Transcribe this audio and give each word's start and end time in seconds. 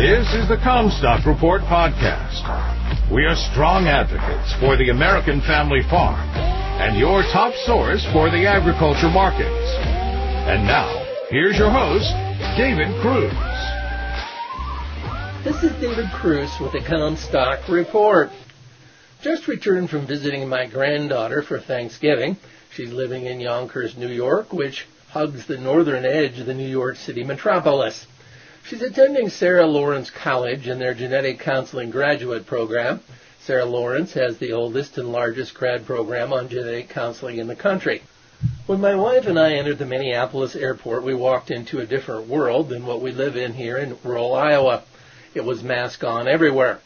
This 0.00 0.32
is 0.32 0.48
the 0.48 0.56
Commstock 0.56 1.26
Report 1.26 1.60
podcast. 1.60 2.40
We 3.12 3.26
are 3.26 3.36
strong 3.52 3.84
advocates 3.84 4.50
for 4.58 4.78
the 4.78 4.88
American 4.88 5.42
family 5.42 5.82
farm 5.90 6.26
and 6.80 6.98
your 6.98 7.20
top 7.24 7.52
source 7.66 8.02
for 8.10 8.30
the 8.30 8.46
agriculture 8.46 9.10
markets. 9.10 9.76
And 10.48 10.64
now, 10.64 10.88
here's 11.28 11.58
your 11.58 11.68
host, 11.68 12.08
David 12.56 12.88
Kruse. 13.02 13.30
This 15.44 15.62
is 15.62 15.78
David 15.82 16.08
Kruse 16.14 16.58
with 16.62 16.72
the 16.72 16.80
Commstock 16.80 17.68
Report. 17.68 18.30
Just 19.20 19.48
returned 19.48 19.90
from 19.90 20.06
visiting 20.06 20.48
my 20.48 20.66
granddaughter 20.66 21.42
for 21.42 21.60
Thanksgiving. 21.60 22.38
She's 22.72 22.90
living 22.90 23.26
in 23.26 23.38
Yonkers, 23.38 23.98
New 23.98 24.08
York, 24.08 24.50
which 24.50 24.86
hugs 25.10 25.46
the 25.46 25.58
northern 25.58 26.06
edge 26.06 26.38
of 26.38 26.46
the 26.46 26.54
New 26.54 26.70
York 26.70 26.96
City 26.96 27.22
metropolis. 27.22 28.06
She's 28.64 28.82
attending 28.82 29.28
Sarah 29.30 29.66
Lawrence 29.66 30.10
College 30.10 30.68
in 30.68 30.78
their 30.78 30.94
genetic 30.94 31.40
counseling 31.40 31.90
graduate 31.90 32.46
program. 32.46 33.00
Sarah 33.40 33.64
Lawrence 33.64 34.12
has 34.12 34.38
the 34.38 34.52
oldest 34.52 34.96
and 34.98 35.10
largest 35.10 35.54
grad 35.54 35.86
program 35.86 36.32
on 36.32 36.48
genetic 36.48 36.88
counseling 36.88 37.38
in 37.38 37.46
the 37.46 37.56
country. 37.56 38.02
When 38.66 38.80
my 38.80 38.94
wife 38.94 39.26
and 39.26 39.38
I 39.38 39.54
entered 39.54 39.78
the 39.78 39.86
Minneapolis 39.86 40.54
airport, 40.54 41.02
we 41.02 41.14
walked 41.14 41.50
into 41.50 41.80
a 41.80 41.86
different 41.86 42.28
world 42.28 42.68
than 42.68 42.86
what 42.86 43.00
we 43.00 43.12
live 43.12 43.36
in 43.36 43.54
here 43.54 43.76
in 43.76 43.98
rural 44.04 44.34
Iowa. 44.34 44.82
It 45.34 45.44
was 45.44 45.62
mask 45.62 46.04
on 46.04 46.28
everywhere. 46.28 46.80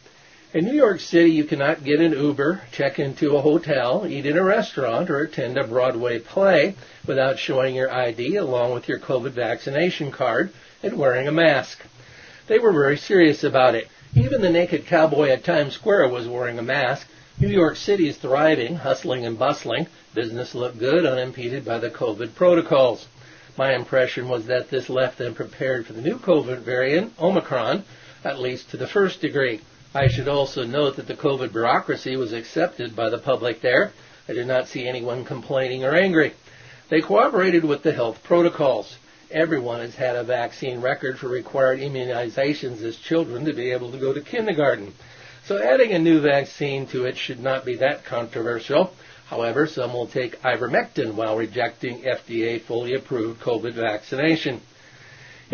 In 0.55 0.67
New 0.67 0.75
York 0.75 1.01
City, 1.01 1.33
you 1.33 1.43
cannot 1.43 1.83
get 1.83 1.99
an 1.99 2.13
Uber, 2.13 2.61
check 2.71 3.01
into 3.01 3.35
a 3.35 3.41
hotel, 3.41 4.07
eat 4.07 4.25
in 4.25 4.39
a 4.39 4.45
restaurant, 4.45 5.11
or 5.11 5.19
attend 5.19 5.59
a 5.59 5.67
Broadway 5.67 6.21
play 6.21 6.77
without 7.05 7.41
showing 7.41 7.75
your 7.75 7.93
ID 7.93 8.37
along 8.37 8.73
with 8.73 8.87
your 8.87 9.01
COVID 9.01 9.33
vaccination 9.33 10.13
card 10.13 10.53
and 10.81 10.97
wearing 10.97 11.27
a 11.27 11.33
mask. 11.33 11.81
They 12.47 12.61
were 12.61 12.71
very 12.71 12.97
serious 12.97 13.43
about 13.43 13.75
it. 13.75 13.89
Even 14.15 14.43
the 14.43 14.49
naked 14.49 14.87
cowboy 14.87 15.31
at 15.31 15.43
Times 15.43 15.75
Square 15.75 16.11
was 16.11 16.29
wearing 16.29 16.61
a 16.61 16.63
mask. 16.63 17.09
New 17.41 17.49
York 17.49 17.75
City 17.75 18.09
is 18.09 18.17
thriving, 18.17 18.77
hustling 18.77 19.27
and 19.27 19.37
bustling. 19.37 19.89
Business 20.15 20.55
looked 20.55 20.79
good, 20.79 21.05
unimpeded 21.05 21.65
by 21.65 21.79
the 21.79 21.91
COVID 21.91 22.37
protocols. 22.37 23.09
My 23.59 23.75
impression 23.75 24.29
was 24.29 24.47
that 24.47 24.71
this 24.71 24.89
left 24.89 25.19
them 25.19 25.35
prepared 25.35 25.85
for 25.85 25.95
the 25.95 26.01
new 26.01 26.17
COVID 26.17 26.61
variant, 26.61 27.13
Omicron, 27.21 27.83
at 28.23 28.39
least 28.39 28.71
to 28.71 28.77
the 28.77 28.87
first 28.87 29.21
degree. 29.21 29.61
I 29.97 30.09
should 30.09 30.27
also 30.27 30.65
note 30.65 30.97
that 30.97 31.07
the 31.07 31.15
COVID 31.15 31.53
bureaucracy 31.53 32.17
was 32.17 32.33
accepted 32.33 32.97
by 32.97 33.11
the 33.11 33.19
public 33.19 33.61
there. 33.61 33.93
I 34.29 34.33
did 34.33 34.49
not 34.49 34.67
see 34.67 34.89
anyone 34.89 35.25
complaining 35.25 35.85
or 35.85 35.95
angry. 35.95 36.33
They 36.89 37.01
cooperated 37.01 37.65
with 37.65 37.85
the 37.85 37.93
health 37.93 38.25
protocols. 38.25 38.97
Everyone 39.31 39.79
has 39.79 39.95
had 39.95 40.17
a 40.17 40.25
vaccine 40.25 40.81
record 40.81 41.21
for 41.21 41.29
required 41.29 41.79
immunizations 41.79 42.83
as 42.83 42.97
children 42.97 43.45
to 43.45 43.53
be 43.53 43.71
able 43.71 43.93
to 43.93 43.99
go 43.99 44.13
to 44.13 44.21
kindergarten. 44.21 44.95
So 45.45 45.63
adding 45.63 45.93
a 45.93 46.01
new 46.01 46.21
vaccine 46.21 46.89
to 46.89 47.05
it 47.05 47.17
should 47.17 47.39
not 47.39 47.65
be 47.65 47.77
that 47.77 48.05
controversial. 48.05 48.93
However, 49.27 49.69
some 49.69 49.93
will 49.93 50.09
take 50.09 50.43
ivermectin 50.43 51.15
while 51.15 51.37
rejecting 51.37 52.03
FDA 52.03 52.61
fully 52.61 52.95
approved 52.95 53.41
COVID 53.41 53.75
vaccination. 53.75 54.61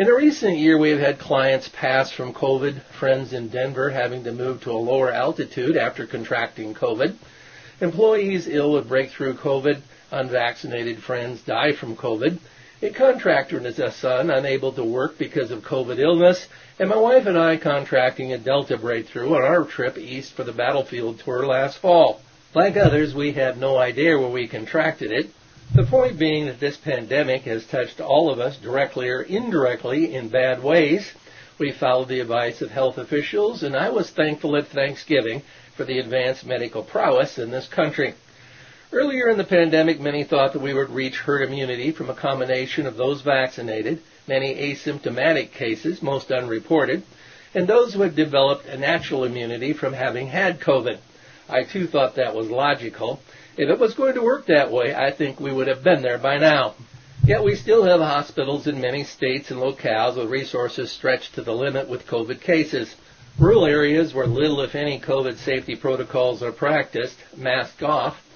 In 0.01 0.09
a 0.09 0.15
recent 0.15 0.57
year, 0.57 0.79
we 0.79 0.89
have 0.89 0.99
had 0.99 1.19
clients 1.19 1.69
pass 1.69 2.11
from 2.11 2.33
COVID, 2.33 2.81
friends 2.85 3.35
in 3.35 3.49
Denver 3.49 3.91
having 3.91 4.25
to 4.25 4.33
move 4.33 4.63
to 4.63 4.71
a 4.71 4.81
lower 4.81 5.13
altitude 5.13 5.77
after 5.77 6.07
contracting 6.07 6.73
COVID, 6.73 7.17
employees 7.83 8.49
ill 8.49 8.73
with 8.73 8.89
breakthrough 8.89 9.35
COVID, 9.35 9.83
unvaccinated 10.11 11.03
friends 11.03 11.43
die 11.43 11.73
from 11.73 11.97
COVID, 11.97 12.39
a 12.81 12.89
contractor 12.89 13.59
and 13.59 13.67
his 13.67 13.95
son 13.95 14.31
unable 14.31 14.73
to 14.73 14.83
work 14.83 15.19
because 15.19 15.51
of 15.51 15.65
COVID 15.65 15.99
illness, 15.99 16.49
and 16.79 16.89
my 16.89 16.97
wife 16.97 17.27
and 17.27 17.37
I 17.37 17.59
contracting 17.59 18.33
a 18.33 18.39
Delta 18.39 18.79
breakthrough 18.79 19.35
on 19.35 19.43
our 19.43 19.65
trip 19.65 19.99
east 19.99 20.33
for 20.33 20.45
the 20.45 20.53
battlefield 20.55 21.19
tour 21.19 21.45
last 21.45 21.77
fall. 21.77 22.23
Like 22.55 22.79
others, 22.79 23.15
we 23.15 23.33
had 23.33 23.59
no 23.59 23.77
idea 23.77 24.19
where 24.19 24.31
we 24.31 24.49
contracted 24.49 25.13
it, 25.13 25.29
the 25.75 25.87
point 25.87 26.19
being 26.19 26.47
that 26.47 26.59
this 26.59 26.77
pandemic 26.77 27.43
has 27.43 27.65
touched 27.65 28.01
all 28.01 28.31
of 28.31 28.41
us 28.41 28.57
directly 28.57 29.09
or 29.09 29.23
indirectly 29.23 30.15
in 30.15 30.29
bad 30.29 30.63
ways. 30.63 31.13
We 31.59 31.71
followed 31.71 32.09
the 32.09 32.21
advice 32.21 32.61
of 32.61 32.71
health 32.71 32.99
officials, 32.99 33.63
and 33.63 33.77
I 33.77 33.91
was 33.91 34.11
thankful 34.11 34.57
at 34.57 34.67
Thanksgiving 34.67 35.43
for 35.77 35.85
the 35.85 36.01
advanced 36.01 36.45
medical 36.45 36.83
prowess 36.83 37.39
in 37.39 37.51
this 37.51 37.69
country. 37.69 38.15
Earlier 38.93 39.29
in 39.29 39.39
the 39.39 39.45
pandemic, 39.45 40.01
many 40.01 40.25
thought 40.25 40.55
that 40.55 40.63
we 40.63 40.75
would 40.75 40.91
reach 40.91 41.21
herd 41.21 41.43
immunity 41.43 41.93
from 41.93 42.11
a 42.11 42.15
combination 42.15 42.87
of 42.87 42.97
those 42.97 43.21
vaccinated, 43.21 44.01
many 44.27 44.55
asymptomatic 44.55 45.53
cases, 45.53 46.03
most 46.03 46.33
unreported, 46.33 47.05
and 47.55 47.69
those 47.69 47.95
who 47.95 48.03
had 48.03 48.17
developed 48.17 48.67
a 48.67 48.77
natural 48.77 49.23
immunity 49.23 49.73
from 49.73 49.93
having 49.93 50.27
had 50.27 50.59
COVID. 50.59 50.99
I 51.49 51.63
too 51.63 51.87
thought 51.87 52.17
that 52.17 52.35
was 52.35 52.51
logical. 52.51 53.21
If 53.61 53.69
it 53.69 53.79
was 53.79 53.93
going 53.93 54.15
to 54.15 54.23
work 54.23 54.47
that 54.47 54.71
way, 54.71 54.95
I 54.95 55.11
think 55.11 55.39
we 55.39 55.53
would 55.53 55.69
have 55.69 55.85
been 55.85 56.01
there 56.01 56.17
by 56.17 56.39
now. 56.39 56.77
Yet 57.23 57.45
we 57.45 57.57
still 57.57 57.83
have 57.83 58.01
hospitals 58.01 58.67
in 58.67 58.81
many 58.81 59.05
states 59.05 59.51
and 59.51 59.61
locales 59.61 60.17
with 60.17 60.31
resources 60.31 60.91
stretched 60.91 61.35
to 61.35 61.43
the 61.43 61.53
limit 61.53 61.87
with 61.87 62.07
COVID 62.07 62.41
cases. 62.41 62.97
Rural 63.39 63.67
areas 63.67 64.15
where 64.15 64.27
little, 64.27 64.63
if 64.63 64.75
any, 64.75 64.99
COVID 64.99 65.37
safety 65.37 65.77
protocols 65.77 66.43
are 66.43 66.53
practiced, 66.53 67.19
mask 67.37 67.83
off, 67.83 68.27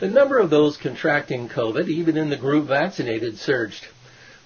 the 0.00 0.08
number 0.08 0.38
of 0.38 0.50
those 0.50 0.76
contracting 0.76 1.48
COVID, 1.48 1.86
even 1.86 2.16
in 2.16 2.28
the 2.28 2.36
group 2.36 2.66
vaccinated, 2.66 3.38
surged. 3.38 3.86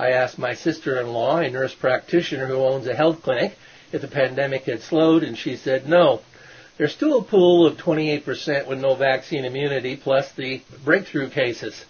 I 0.00 0.12
asked 0.12 0.38
my 0.38 0.54
sister-in-law, 0.54 1.40
a 1.40 1.50
nurse 1.50 1.74
practitioner 1.74 2.46
who 2.46 2.64
owns 2.64 2.86
a 2.86 2.94
health 2.94 3.20
clinic, 3.22 3.58
if 3.92 4.00
the 4.00 4.08
pandemic 4.08 4.62
had 4.62 4.80
slowed, 4.80 5.22
and 5.22 5.36
she 5.36 5.56
said 5.56 5.86
no. 5.86 6.22
There's 6.78 6.94
still 6.94 7.18
a 7.18 7.22
pool 7.22 7.66
of 7.66 7.76
28% 7.76 8.66
with 8.66 8.80
no 8.80 8.94
vaccine 8.94 9.44
immunity, 9.44 9.96
plus 9.96 10.32
the 10.32 10.62
breakthrough 10.86 11.28
cases. 11.28 11.84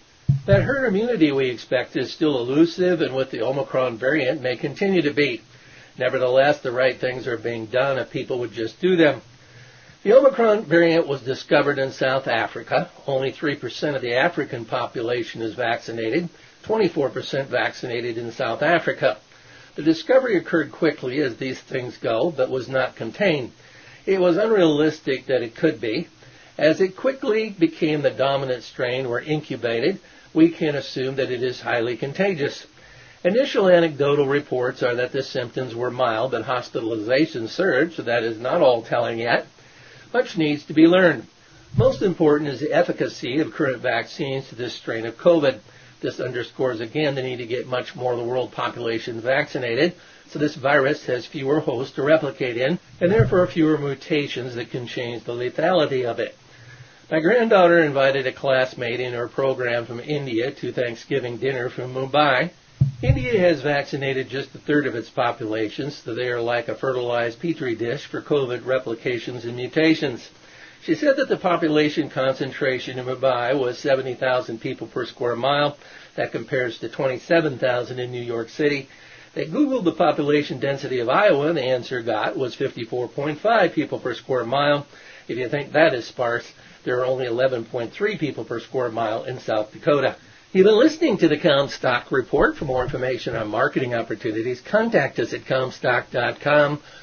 That 0.45 0.63
herd 0.63 0.89
immunity 0.89 1.31
we 1.31 1.49
expect 1.49 1.95
is 1.95 2.11
still 2.11 2.37
elusive 2.37 3.01
and 3.01 3.15
with 3.15 3.31
the 3.31 3.43
Omicron 3.43 3.97
variant 3.97 4.41
may 4.41 4.57
continue 4.57 5.01
to 5.03 5.13
be. 5.13 5.41
Nevertheless, 5.97 6.59
the 6.59 6.73
right 6.73 6.99
things 6.99 7.27
are 7.27 7.37
being 7.37 7.67
done 7.67 7.97
if 7.97 8.11
people 8.11 8.39
would 8.39 8.51
just 8.51 8.81
do 8.81 8.97
them. 8.97 9.21
The 10.03 10.11
Omicron 10.11 10.65
variant 10.65 11.07
was 11.07 11.21
discovered 11.21 11.79
in 11.79 11.93
South 11.93 12.27
Africa. 12.27 12.89
Only 13.07 13.31
3% 13.31 13.95
of 13.95 14.01
the 14.01 14.15
African 14.15 14.65
population 14.65 15.41
is 15.41 15.53
vaccinated. 15.53 16.27
24% 16.63 17.47
vaccinated 17.47 18.17
in 18.17 18.31
South 18.31 18.61
Africa. 18.61 19.17
The 19.75 19.83
discovery 19.83 20.37
occurred 20.37 20.71
quickly, 20.71 21.21
as 21.21 21.37
these 21.37 21.59
things 21.59 21.97
go, 21.97 22.31
but 22.31 22.49
was 22.49 22.67
not 22.67 22.95
contained. 22.95 23.51
It 24.05 24.19
was 24.19 24.37
unrealistic 24.37 25.27
that 25.27 25.43
it 25.43 25.55
could 25.55 25.79
be. 25.79 26.07
As 26.57 26.81
it 26.81 26.97
quickly 26.97 27.49
became 27.49 28.01
the 28.01 28.09
dominant 28.09 28.63
strain 28.63 29.05
or 29.05 29.21
incubated, 29.21 29.99
we 30.33 30.49
can 30.49 30.75
assume 30.75 31.15
that 31.15 31.31
it 31.31 31.43
is 31.43 31.61
highly 31.61 31.97
contagious. 31.97 32.65
Initial 33.23 33.69
anecdotal 33.69 34.27
reports 34.27 34.81
are 34.81 34.95
that 34.95 35.11
the 35.11 35.23
symptoms 35.23 35.75
were 35.75 35.91
mild, 35.91 36.31
but 36.31 36.43
hospitalization 36.43 37.47
surged, 37.47 37.95
so 37.95 38.03
that 38.03 38.23
is 38.23 38.39
not 38.39 38.61
all 38.61 38.81
telling 38.81 39.19
yet. 39.19 39.45
Much 40.13 40.37
needs 40.37 40.65
to 40.65 40.73
be 40.73 40.87
learned. 40.87 41.27
Most 41.77 42.01
important 42.01 42.49
is 42.49 42.59
the 42.59 42.73
efficacy 42.73 43.39
of 43.39 43.53
current 43.53 43.81
vaccines 43.81 44.49
to 44.49 44.55
this 44.55 44.73
strain 44.73 45.05
of 45.05 45.17
COVID. 45.17 45.59
This 46.01 46.19
underscores 46.19 46.81
again 46.81 47.13
the 47.13 47.21
need 47.21 47.37
to 47.37 47.45
get 47.45 47.67
much 47.67 47.95
more 47.95 48.13
of 48.13 48.17
the 48.17 48.25
world 48.25 48.51
population 48.51 49.21
vaccinated, 49.21 49.93
so 50.29 50.39
this 50.39 50.55
virus 50.55 51.05
has 51.05 51.27
fewer 51.27 51.59
hosts 51.59 51.95
to 51.95 52.01
replicate 52.01 52.57
in, 52.57 52.79
and 52.99 53.11
therefore 53.11 53.45
fewer 53.45 53.77
mutations 53.77 54.55
that 54.55 54.71
can 54.71 54.87
change 54.87 55.23
the 55.23 55.33
lethality 55.33 56.03
of 56.03 56.19
it. 56.19 56.35
My 57.11 57.19
granddaughter 57.19 57.79
invited 57.79 58.25
a 58.25 58.31
classmate 58.31 58.99
in 58.99 59.13
her 59.13 59.27
program 59.27 59.85
from 59.85 59.99
India 59.99 60.49
to 60.49 60.71
Thanksgiving 60.71 61.37
dinner 61.37 61.69
from 61.69 61.93
Mumbai. 61.93 62.49
India 63.03 63.39
has 63.39 63.61
vaccinated 63.61 64.27
just 64.27 64.55
a 64.55 64.59
third 64.59 64.87
of 64.87 64.95
its 64.95 65.09
population, 65.09 65.91
so 65.91 66.15
they 66.15 66.29
are 66.29 66.41
like 66.41 66.67
a 66.67 66.73
fertilized 66.73 67.39
petri 67.39 67.75
dish 67.75 68.05
for 68.05 68.21
COVID 68.21 68.65
replications 68.65 69.45
and 69.45 69.55
mutations. 69.55 70.29
She 70.83 70.95
said 70.95 71.17
that 71.17 71.29
the 71.29 71.37
population 71.37 72.09
concentration 72.09 72.97
in 72.97 73.05
Mumbai 73.05 73.57
was 73.57 73.77
70,000 73.77 74.59
people 74.59 74.87
per 74.87 75.05
square 75.05 75.35
mile. 75.35 75.77
That 76.15 76.31
compares 76.31 76.79
to 76.79 76.89
27,000 76.89 77.99
in 77.99 78.11
New 78.11 78.21
York 78.21 78.49
City. 78.49 78.89
They 79.35 79.45
Googled 79.45 79.83
the 79.83 79.91
population 79.91 80.59
density 80.59 80.99
of 80.99 81.07
Iowa, 81.07 81.49
and 81.49 81.57
the 81.57 81.63
answer 81.63 82.01
got 82.01 82.35
was 82.35 82.55
54.5 82.55 83.73
people 83.73 83.99
per 83.99 84.15
square 84.15 84.43
mile. 84.43 84.87
If 85.27 85.37
you 85.37 85.47
think 85.49 85.71
that 85.71 85.93
is 85.93 86.05
sparse, 86.05 86.51
there 86.83 86.99
are 86.99 87.05
only 87.05 87.27
11.3 87.27 88.19
people 88.19 88.43
per 88.43 88.59
square 88.59 88.89
mile 88.89 89.23
in 89.25 89.39
South 89.39 89.71
Dakota. 89.71 90.15
You've 90.51 90.65
been 90.65 90.79
listening 90.79 91.17
to 91.19 91.29
the 91.29 91.37
Commstock 91.37 92.11
Report. 92.11 92.57
For 92.57 92.65
more 92.65 92.83
information 92.83 93.35
on 93.35 93.47
marketing 93.49 93.93
opportunities, 93.93 94.59
contact 94.59 95.19
us 95.19 95.31
at 95.31 95.45
Commstock.com 95.45 96.81